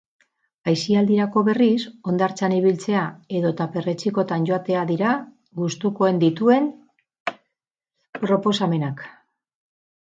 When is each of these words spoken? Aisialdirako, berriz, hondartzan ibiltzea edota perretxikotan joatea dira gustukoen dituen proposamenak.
Aisialdirako, 0.71 1.43
berriz, 1.49 1.83
hondartzan 2.11 2.55
ibiltzea 2.55 3.03
edota 3.41 3.69
perretxikotan 3.75 4.49
joatea 4.51 4.87
dira 4.93 5.13
gustukoen 5.63 6.21
dituen 6.27 6.75
proposamenak. 8.27 9.09